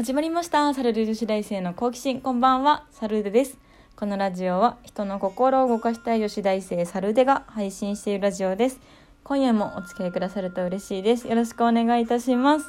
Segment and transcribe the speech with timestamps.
[0.00, 0.72] 始まりました。
[0.72, 2.22] サルル女子大生の好奇心。
[2.22, 2.86] こんばんは。
[2.90, 3.58] サルデです。
[3.96, 8.80] このラジオは人の心を動かしたい女子大生サルデが配信しているラジオです。
[9.24, 11.28] 今夜もお付き合いくださると嬉しいです。
[11.28, 12.66] よろしくお願いいたします。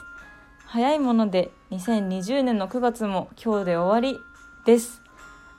[0.65, 4.19] 早いもので2020年の9月も今日で終わり
[4.65, 5.01] です。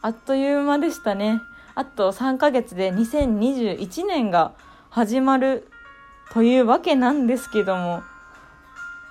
[0.03, 1.41] あっという間でしたね。
[1.75, 4.53] あと3ヶ月で2021年が
[4.91, 5.71] 始まる
[6.35, 8.03] というわけなんですけども。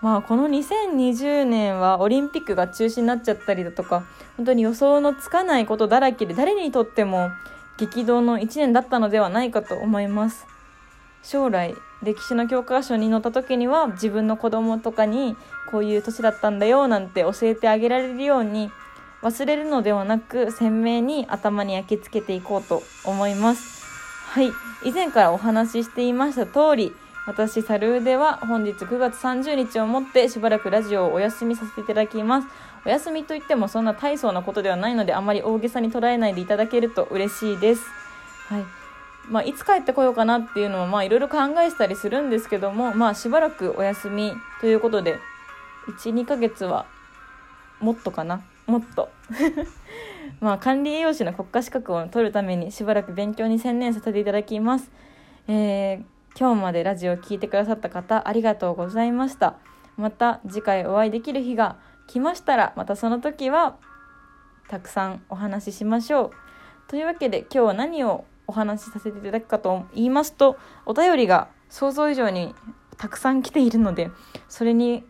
[0.01, 4.03] まあこの2020年はオリンピックが中止になっちゃったりだとか
[4.37, 7.29] 本当に予想のつかないことだらけで誰にとっても
[7.77, 10.47] 激動の1年だったのではないかと思います。
[11.23, 15.35] 将来歴史の教科書に載った時には自分の子供とかに
[15.69, 18.71] こういう年だったんだよなんて教えてあげられるように
[19.21, 23.85] 忘れるのではなく鮮明に頭に焼き付けていこうと思います。
[24.29, 24.51] はい。
[24.83, 26.95] 以前からお話ししていました通り
[27.27, 32.47] 私サルーでは本日9月30日をもってしばらくラジオをお休みさせていただきます。
[32.83, 37.83] お休みといってもそんな大層なことではないのであまり大げさに捉えないでいただけると嬉しいです。
[38.47, 38.63] はい。
[39.29, 45.19] まあ、いつ帰ってこようかなっていうのもいろいろ考えてたりするんですけどもまあしばらくお休みということで
[46.03, 46.87] 12ヶ月は
[47.79, 48.41] もっとかな？
[48.65, 49.09] もっと。
[50.41, 54.89] まあ管理栄養士の国家資格を取るためにしばらく勉強に専念させていただきます。
[55.47, 59.55] えー今日までラジオを聴いてくださった方ありがとうございました。
[59.97, 63.77] また次回お会いできる日が来ましたらまたその時は
[64.67, 66.31] たくさんお話ししましょう。
[66.87, 72.53] というわけで今日は何をお話しさせていただくかと言いますとお便りが想像以上に
[72.97, 74.11] たくさん来ているので
[74.49, 75.03] それに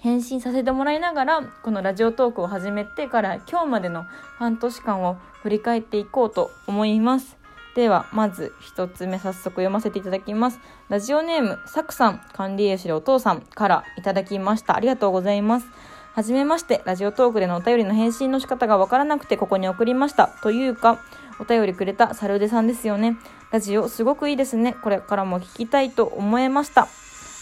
[0.00, 4.04] 返信させてもらいながらこのラジオトークを始めてから今日までの
[4.36, 7.37] 半年間を振り返っていこうと思います。
[7.78, 10.58] では、まず一つ目早速読ませていただきます。
[10.88, 14.74] ラジオネーム、サクさん、管理栄養士でお父さんからいただきました。
[14.74, 15.68] ありがとうございます。
[16.12, 20.26] はじめまして、ラジオトークでのお便りの返信の仕方がわからなくてここに送りました。
[20.42, 20.98] というか、
[21.38, 23.16] お便りくれたサルデさんですよね。
[23.52, 24.74] ラジオすごくいいですね。
[24.82, 26.82] これからも聞きたいと思いました。
[26.82, 26.88] あ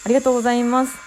[0.06, 0.98] りがとうございます。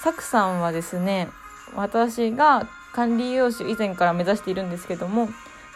[0.00, 1.26] サクさんはですね、
[1.74, 5.28] 私が管理栄養士以前から目指しているんですけども、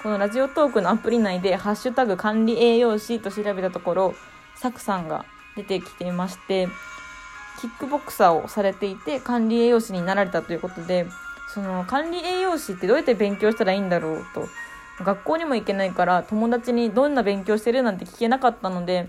[0.02, 4.14] このラジオトークのアプリ内で「ハッシュタグ管理栄養士」と調べたところ
[4.54, 6.68] サクさんが出てきていまして
[7.60, 11.06] キックボクサーをされていて管理栄養士になられたということで
[11.52, 14.48] その管理栄養士ってどうやって勉強したらいいんだろうと
[15.04, 19.08] 学校にも行けないから友達にどんな勉強してるなんて聞けなかったので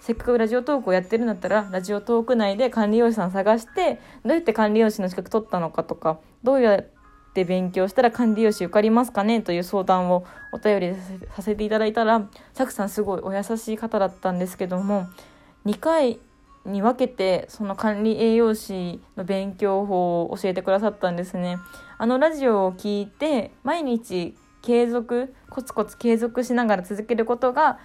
[0.00, 6.84] せっかくラジオトークをやってるんだったらラジオトーク内で管理栄養士さん探してどうやって管理栄養士の資格取ったのかとかどうや
[7.36, 10.94] って勉強したら管理用紙受かりますかねという相談をお便り
[11.34, 15.06] させていただいたらサクさんすごいお優しい方だったんですけども
[15.66, 16.18] 2回
[16.64, 21.58] に分けてその管理栄養士の勉強法を教えてくださったんですね。
[21.98, 27.78] あのラジオを聞いて毎日継続コツコツ継続しながら続けることが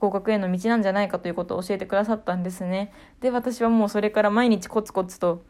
[0.00, 2.92] 合格への道なんじゃないかということを教えてくださったんですね。
[3.20, 5.42] で私はもうそれから毎日コツコツと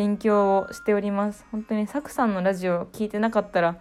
[0.00, 1.44] 勉強をしております。
[1.52, 3.76] 本当にサクさんのラジオを聞いてなかったら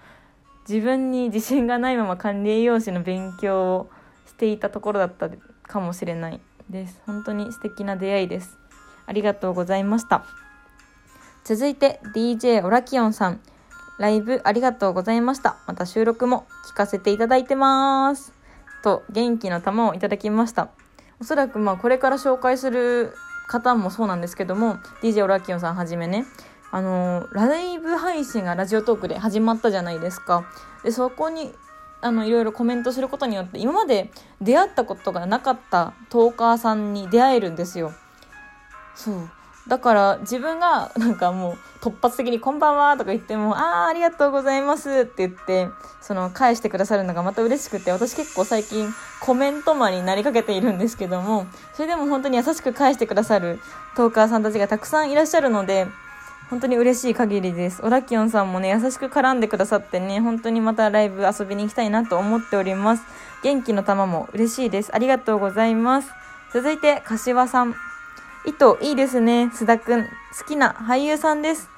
[0.68, 3.90] 自分に自信がないまま管理栄養士の勉強を
[4.25, 5.30] していたところだった
[5.63, 7.02] かもしれないです。
[7.06, 8.57] 本当に素敵な出会いです。
[9.06, 10.25] ありがとうございました。
[11.46, 13.40] 続いて DJ オラキオンさん。
[13.97, 15.56] ライブありがとうございました。
[15.68, 18.34] また収録も聞かせていただいてます。
[18.84, 20.68] と元気の玉をいただきました。
[21.22, 23.13] おそらくまあこれから紹介する
[23.50, 26.26] 方もそうなんですけども DJ オラキオンさんはじめね
[26.72, 30.46] あのライブ配信がラジオトークで始まったじゃないですか。
[30.84, 31.52] でそこに
[32.02, 37.92] あのいろいろコメントすることによって今まで出会ったことがなかったトーカーさんに出会えるんですよ。
[38.96, 39.30] そう。
[39.69, 45.69] だから自分がなんかもう突発的に「こんばんは」とか言っても「ああありがとうございます」って言って
[46.02, 53.59] その返してくださるのがまた嬉しくて私結構最近コメントマンになりかけているんですけどもそれでも本当に優しく返してくださる
[53.96, 55.88] トーカーさんたちがたくさんいらっしゃるので
[56.50, 57.80] 本当に嬉しい限りです。
[57.84, 63.04] オラキオンさんもね、優しく絡んでくださってね、本当にまたライブ遊びに行きたいなと思っております。
[63.44, 64.89] 元気の玉も嬉しいです。
[64.92, 66.12] ありがとうございます。
[66.51, 67.88] 続いて、柏さん。
[68.45, 69.50] 糸いいですね。
[69.53, 70.03] 須田くん。
[70.03, 70.09] 好
[70.47, 71.69] きな俳優さんです。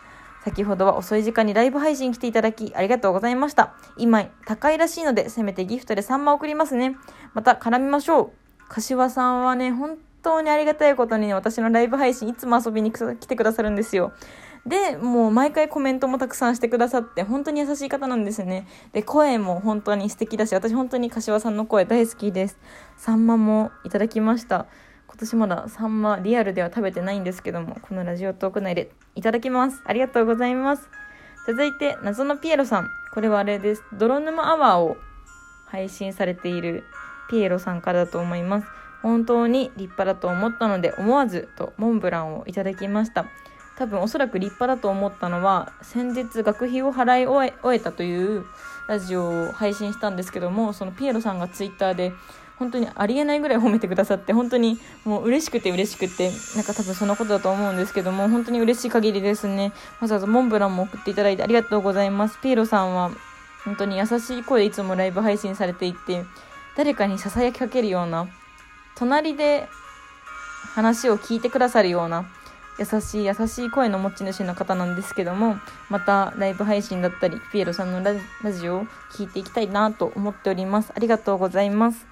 [0.43, 3.73] 先ほどは遅い時間にライブ配信来ていただきありがとうございました。
[3.97, 6.97] 今、高いらしいので、せめてギフトで3万送りますね。
[7.33, 8.31] また絡みましょう。
[8.69, 14.13] 柏さんはね、本当にありがたいことにね、私のライブ配信いつも遊びに来てくださるんですよ。
[14.65, 18.67] で、もう毎回コメントもたくさんしてくださって、本当に優しい方なんですね。
[18.93, 22.59] で、声も本当に素敵だし、私本当に柏さんの声大好きです。
[22.99, 24.67] 3万もいただきました。
[25.21, 29.79] 今年まだサンマリアルでは食べてないんですけどもこのラジオトーク内でいただきます。
[29.85, 30.89] ありがとうございます。
[31.45, 32.87] 続いて謎のピエロさん。
[33.13, 33.83] これはあれです。
[33.93, 34.97] 泥沼アワーを
[35.67, 36.85] 配信されている
[37.29, 38.67] ピエロさんからだと思います。
[39.03, 43.27] 本当に立派だと思ったので思わずとモンブランをいただきました。
[43.77, 48.45] 多分おそらく立派だと思ったのは先日学費を払い終え終えたという
[48.87, 52.11] ラジオを配信したんですけどもそのピエロさんがツイッターで
[52.61, 59.73] 本当にありえないぐらい褒めてくださって本当にもう嬉しくて嬉しくてなんか多分そのことだと思うんですけども本当に嬉しい限りですね。
[59.99, 62.37] わざわざモンブランも送っていただいてありがとうございます。
[62.39, 63.09] ピエロさんは
[63.65, 66.23] 本当に優しい声でいつもライブ配信されていて
[66.77, 68.27] 誰かにささやきかけるような
[68.95, 69.67] 隣で
[70.75, 72.29] 話を聞いてくださるような
[72.77, 75.57] 優しい優しい声の持ち主の方なんですけども
[75.89, 80.91] またライブ配信だったりピエロさんのラジオを聞いていきたいなと思っております。
[80.95, 82.10] ありがとうございます。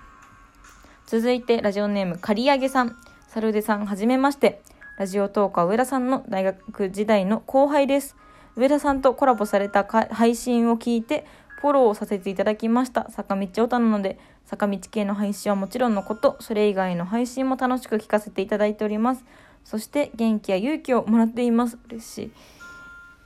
[1.10, 2.96] 続いてラジオネーム刈り上げさん。
[3.30, 4.62] サルデさんはじめまして。
[5.00, 8.16] ラジオトーカー上田さんの大学時代の後輩です。
[8.56, 11.26] 上田さんとコラボされた配信を聞いて
[11.62, 13.10] フォローをさせていただきました。
[13.10, 19.26] 坂道オタなので坂道系の配信はもちろんのことそれ以外の配信も楽しく聞かせていただいております。
[19.64, 21.80] そして元気や勇気をもらっています。
[21.88, 22.32] 嬉しい。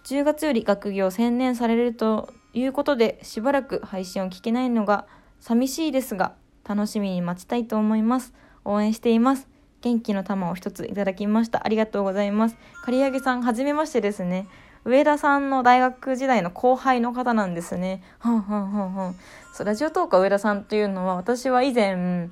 [0.05, 5.05] 10月より学業専念されるということでしばらく配信を聞けないのが
[5.41, 8.33] 寂しいですが楽しみに待ちたいと思います。
[8.65, 9.47] 応援しています。
[9.81, 11.65] 元気の玉を一ついただきました。
[11.65, 12.55] ありがとうございます。
[12.83, 14.47] 刈り上げさんはじめましてですね。
[14.85, 18.01] 上田さんの大学時代の後輩の方なんですね。
[18.19, 19.15] はんはんはんはん。
[19.53, 22.29] そう、ラジオトーク上田さんっていうのは、私は以前、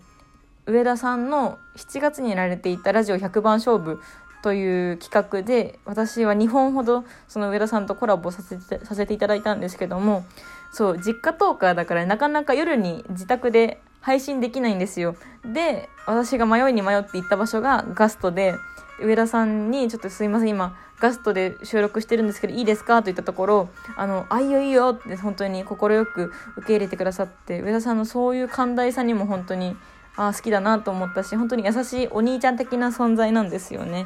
[0.66, 4.02] 上田さんの7月にやられていたラジオ100番勝負
[4.42, 10.24] という企画で私は2本ほどその上田さんとコラボさせてさせていただいたんですけども
[10.72, 15.16] そう実家トーカーだからなかなか夜に自宅で配信できないんですよ
[15.46, 18.56] で私が迷いに迷って行った場所がガストで
[19.00, 23.02] 上田さんにちょっとすいません今ガストで収録してるんですけどいいですか？
[23.02, 29.76] と言ったところあのあいいよいいよって本当に快く受け入れてくださって上田さんのそういう寛大さにも本当に
[30.16, 34.06] あ好きだなと思ったし本当に優しいお兄ちゃん的な存在なんですよね。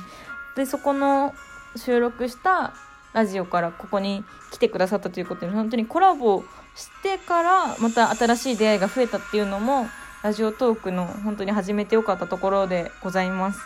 [0.55, 1.33] でそこの
[1.75, 2.73] 収録した
[3.15, 6.43] ラジオからここに来てくださったということで本当にコラボ
[6.75, 9.87] してからまた新しい出会いが増えたっていうのも
[10.21, 13.59] ラジオトークの本当に始めてよかったところでございます。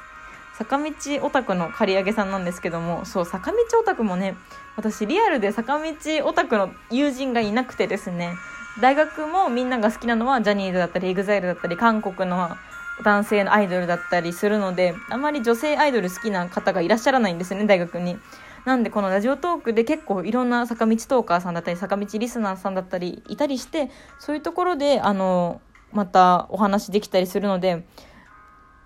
[0.54, 0.92] 坂道
[1.22, 4.36] オタクの刈り上げさんなんですけどもそう坂道オタクもね
[4.76, 5.94] 私リアルで坂道
[6.26, 8.34] オタクの友人がいなくてですね
[8.82, 12.50] 大学もみんなが好きなのはジャニーズだったり EXILE だったり韓国の
[13.06, 18.20] 男性のアイドルだったりするのであまり女性アイドル好きな方がいらっしゃらないんですね大学に。
[18.66, 23.90] なんでこのラジオトークで結構いろんな坂道トーカーさんだったり坂道リスナーさんだったりいたりして
[24.20, 25.62] そういうところであの
[25.92, 27.86] またお話できたりするので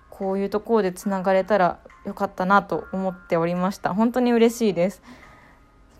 [0.09, 3.93] こういうところでつながれたらよかったなと思っておりました。
[3.93, 5.01] 本当に嬉しいです。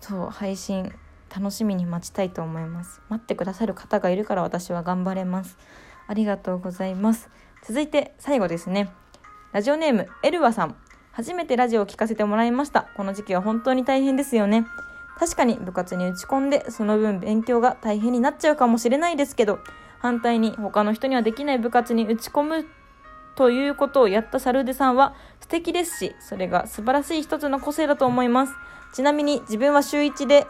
[0.00, 0.92] そう配信
[1.34, 3.00] 楽しみに待ちたいと思います。
[3.08, 5.58] 待ってくださる方がいるから私は頑張れます。
[6.06, 7.28] ありがとうございます。
[7.62, 8.92] 続いて最後ですね。
[9.52, 10.76] ラジオネームエルワさん。
[11.14, 12.88] 初めてラジオを聞かせてもらいました。
[12.96, 14.66] この時期は本当に大変ですよね。
[15.16, 19.60] 確かに部活に打ち込んでその分勉強が大変になっちゃうかもしれないですけど
[20.00, 22.66] 反対に他の人にはできない部活に打ち込む
[23.36, 28.52] ということをやったサルーデさんは素敵ですしそれが素晴らしい一つの個性だと思います。
[28.92, 30.48] ちなみに自分は週1で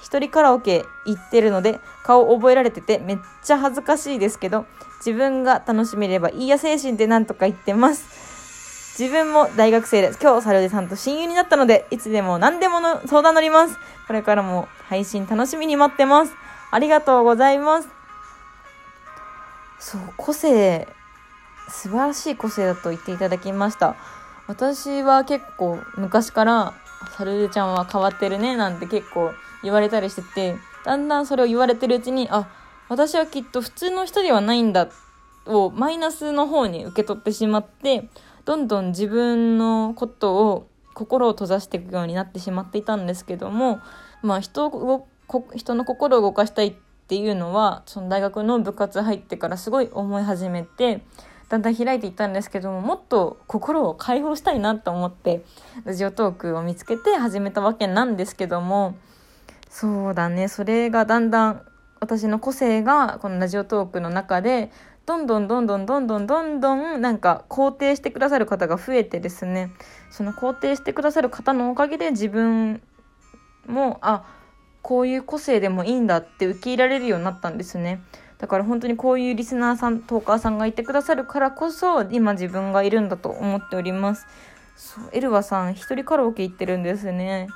[0.00, 4.66] 一人カラオケ行ってるので顔覚えられててめっちゃ恥ずかしいですけど
[4.98, 8.23] 自分が楽しめればいいや精神でなんとか言ってます。
[8.96, 10.20] 自分も大学生です。
[10.22, 13.76] 今日、サルデさんと親友になったので、いつでも何でもの相談乗ります。
[14.06, 16.32] これからも配信楽しみに待ってます。
[16.70, 17.88] ありがとうございます。
[19.80, 20.86] そう、個性、
[21.68, 23.96] 素晴らしい個性だと言っていただきました。
[24.46, 26.74] 私は結構昔から、
[27.18, 29.32] サルデちゃんは変わってるね、なんて結構
[29.64, 32.46] 言われたりしてて、だんだんそれを言われてるうちに、あ、
[32.88, 34.86] 私はきっと普通の人ではないんだ
[35.46, 38.08] をマイナスの方に受け取ってしまって
[38.44, 43.80] どんどん自分のことを心を閉ざしていくようになってしまっていたんですけども、
[44.22, 45.08] まあ人を
[45.54, 46.74] 人の心を動かしたいっ
[47.06, 51.02] ていうのはその大学の部活入ってからすごい思い始めて
[51.48, 55.44] だんだん開いていったんですけどももっと心を解放したいなと思って
[55.84, 58.96] ラジオトークを見つけて始めたわけなんですけども
[59.68, 61.62] そうだねそれがだんだん
[62.00, 64.70] 私の個性がこのラジオトークの中で
[65.06, 69.70] どんどんどんどんどんどんどんどんなんか肯定してくださる方が増えてですね。
[70.10, 72.82] その肯定してくださる方のおかげで自分
[73.66, 74.24] もあ
[74.82, 78.00] こういう個性でもいいんだって受け入れられるようになったんですね。
[78.38, 84.26] だから本当にこういうリスナーさんトーカーさんがいてくださるからこそ今自分がいるんだと思っております。
[84.76, 87.48] そうエルワさん一人カラオケ行ってるんですね。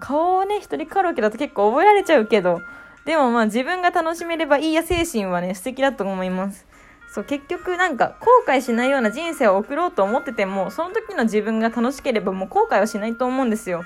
[0.00, 2.60] 顔をね、一人カラオケだと結構覚えられちゃうけど、
[3.06, 6.66] でもまあ自分が楽しめればいいや精神はね、素敵だと思います。
[7.10, 13.84] そう、結局なんか後悔しないような人生を送ろうと思ってても、その時の自分が楽しければもう後悔はしないと思うんですよ。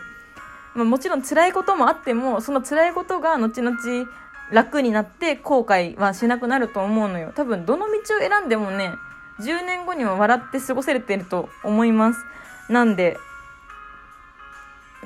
[0.74, 3.76] まあ、もちろん辛いこともあっても、その辛いことが後々
[4.50, 7.32] 楽になって後悔はしなくなると思うのよ。
[7.34, 8.92] 多分どの道を選んでもね、
[9.40, 12.24] 10年後には笑って過ごせれてると思います。
[12.68, 13.18] なんで、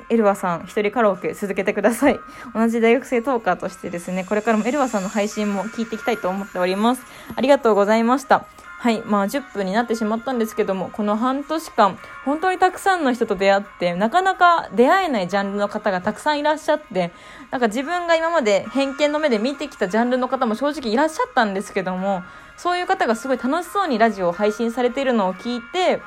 [0.09, 2.19] エルワさん、一人カラオケ続けてください。
[2.53, 7.01] 同じ大学生トーカーとしてですね、これからもエルワさんの配信も聞いていきたいと思っております。
[7.35, 8.45] ありがとうございました。
[8.79, 9.01] はい。
[9.05, 17.11] まあ、10分になってしまったんですけども、この半年間、本当にたくさんの人と出会って、なかなか出会えないジャンルの方がたくさんいらっしゃって、
[17.49, 22.23] なんか自分が今まで偏見の目で見てきたジャンルの方も正直いらっしゃったんですけども、
[22.55, 25.99] そういう方がすごい楽しそうにラジオを配信されているのを聞いて、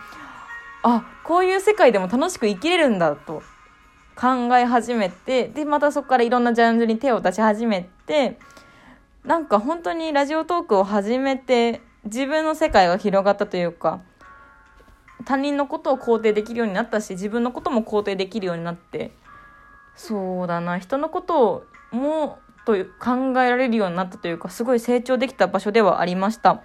[0.84, 3.42] あ、こういう世界でも楽しく生きれるんだと
[4.20, 8.38] 考え始めて、で、またそこからいろんなジャンルに手を出し始めて、
[9.24, 14.00] なんか本当にラジオトークを始めて、自分の世界が広がったというか、
[15.24, 19.12] 他人のことを肯定できるようになったし、自分のことも肯定できるようになって、
[19.96, 26.62] そうだな、人のことをもと考えられるようになったというか、すごい成長できた場所ではありました。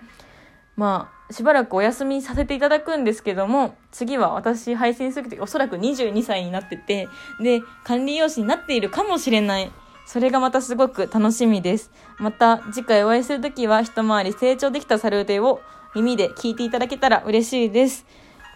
[0.76, 7.08] まあ、しばらくお休みさせていただくんですけども、次は私配信するときおそらく22歳になってて、
[7.42, 9.72] で、管理用紙になっているかもしれない。
[10.06, 11.92] それがまたすごく楽しみです。
[12.18, 15.62] また次回お会いするときは一回り成長できたサルーテを
[15.96, 18.06] 耳で聞いていただけたら嬉しいです。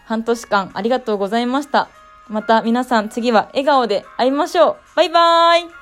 [0.05, 1.89] 半年間ありがとうございました。
[2.27, 4.77] また皆さん次は笑顔で会いましょう。
[4.95, 5.78] バイバーイ